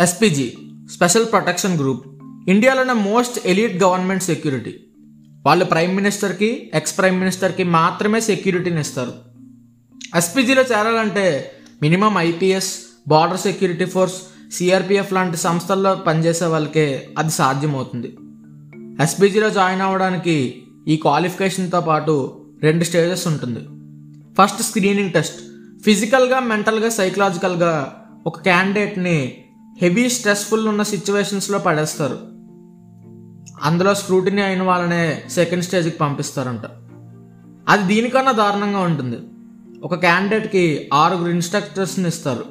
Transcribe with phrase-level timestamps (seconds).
[0.00, 0.56] SPG
[0.92, 2.06] special protection group
[2.50, 4.74] ఇండియాలోనే most elite government security
[5.46, 9.12] వాళ్ళు prime మినిస్టర్కి ఎక్స్ ప్రైమ్ మినిస్టర్కి మాత్రమే సెక్యూరిటీని ఇస్తారు.
[10.16, 12.74] ఎస్పీజీలో చేరాలంటే minimum IPS
[13.08, 14.14] border security force
[14.52, 18.16] CRPF లాంటి సంస్థల్లో పనిచేసే వాళ్ళకే అది సాధ్యమవుతుంది.
[19.02, 23.60] ఎస్పీజీలో జాయిన్ అవ్వడానికి ఈ క్వాలిఫికేషన్తో పాటు రెండు స్టేజెస్ ఉంటుంది.
[24.38, 25.40] ఫస్ట్ స్క్రీనింగ్ టెస్ట్
[25.84, 29.42] ఫిజికల్గా మెంటల్గా సైకలాజికల్గా ఒక క్యాండిడేట్ని
[29.82, 32.18] హెవీ స్ట్రెస్ఫుల్ ఉన్న సిచ్యువేషన్స్లో పడేస్తారు.
[33.62, 36.60] అందులో స్క్రూటినీ అయిన వాళ్ళనే సెకండ్ స్టేజ్కి పంపిస్తారంట.
[37.68, 39.16] అది దీనికన్నా దారుణంగా ఉంటుంది.
[39.82, 42.44] ఒక క్యాండిడేట్కి ఆరుగురు ఇన్స్ట్రక్టర్స్ని ఇస్తారు.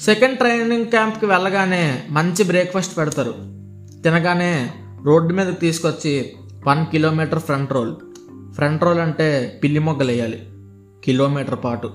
[0.00, 3.34] సెకండ్ ట్రైనింగ్ క్యాంప్కి వెళ్ళగానే మంచి బ్రేక్ఫాస్ట్ పెడతారు.
[4.02, 6.32] తినగానే రోడ్డు మీదకి తీసుకొచ్చి
[6.66, 7.96] one kilometre front roll
[8.52, 10.48] front roll అంటే పిల్లి మొగ్గలు వేయాలి.
[11.04, 11.86] కిలోమీటర్ పాటు.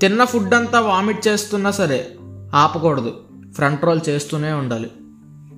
[0.00, 2.08] తిన్న ఫుడ్ అంతా వామిట్ చేస్తున్నా సరే
[2.54, 3.20] ఆపకూడదు.
[3.54, 4.90] ఫ్రంట్ రోల్ చేస్తూనే ఉండాలి.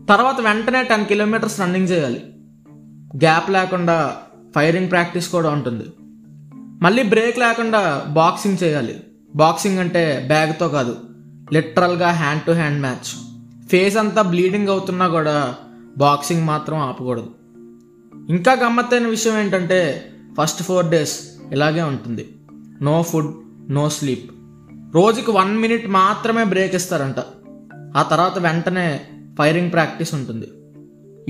[0.09, 2.23] తర్వాత వెంటనే టెన్ కిలోమీటర్స్ రన్నింగ్ చేయాలి.
[3.17, 4.17] గ్యాప్ లేకుండా
[4.55, 5.84] ఫైరింగ్ ప్రాక్టీస్ కూడా ఉంటుంది.
[6.84, 9.01] మళ్ళీ బ్రేక్ లేకుండా బాక్సింగ్ చేయాలి.
[9.34, 10.97] బాక్సింగ్ అంటే బ్యాగ్తో కాదు
[11.53, 13.33] లిటరల్గా hand to hand match.
[13.69, 15.55] Face అంతా బ్లీడింగ్ అవుతున్నా కూడా
[15.97, 17.31] బాక్సింగ్ మాత్రం ఆపకూడదు.
[18.29, 21.21] ఇంకా గమ్మత్తైన విషయం ఏంటంటే ఫస్ట్ ఫోర్ డేస్
[21.53, 22.34] ఇలాగే ఉంటుంది.
[22.83, 23.34] No food
[23.73, 24.31] no sleep.
[24.95, 27.17] రోజుకి వన్ మినిట్ మాత్రమే బ్రేక్ ఇస్తారంట.
[27.97, 29.01] ఆ తర్వాత వెంటనే
[29.39, 30.47] ఫైరింగ్ ప్రాక్టీస్ ఉంటుంది.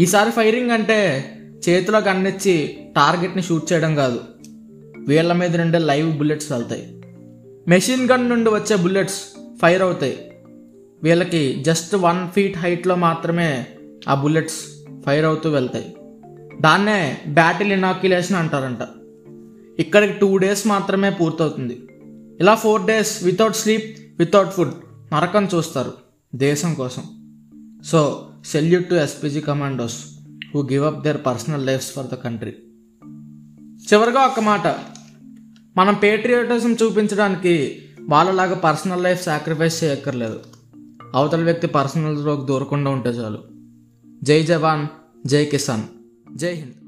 [0.03, 1.31] ఈసారి ఫైరింగ్ అంటే
[1.69, 4.21] చేతిలో గన్నిచ్చి టార్గెట్ని షూట్ చేయడం కాదు.
[5.09, 7.03] వీళ్ళ మీద నుండే లైవ్ బుల్లెట్స్ వెళ్తాయి.
[7.69, 9.23] మెషిన్ గన్ నుండి వచ్చే బుల్లెట్స్
[9.63, 10.33] ఫైర్ అవుతాయి.
[11.03, 13.67] వీళ్ళకి జస్ట్ వన్ ఫీట్ హైట్లో మాత్రమే
[14.09, 14.61] ఆ బుల్లెట్స్
[15.07, 15.97] ఫైర్ అవుతూ వెళ్తాయి.
[16.61, 18.79] దాన్నే బ్యాటిల్ ఇనాక్యులేషన్ అంటారంట.
[19.81, 21.89] ఇక్కడికి టూ డేస్ మాత్రమే పూర్తవుతుంది.
[22.41, 24.75] ఇలా four days without sleep without food
[25.13, 25.93] నరకం చూస్తారు.
[26.35, 27.03] దేశం కోసం.
[27.85, 30.05] So salute to SPG commandos
[30.55, 32.51] who give up their personal lifes for the country
[33.93, 34.67] చివరిగా ఒక మాట.
[35.77, 40.41] మనం పేట్రియాటిజం చూపించడానికి వాళ్ళలాగా పర్సనల్ లైఫ్ సాక్రిఫైస్ చేయక్కర్లేదు.
[41.15, 43.39] అవతల వ్యక్తి పర్సనల్లోకి దూరకుండా ఉంటే చాలు.
[44.23, 44.87] జై జవాన్
[45.27, 45.83] జై కిసాన్.
[46.39, 46.82] జై హింద్.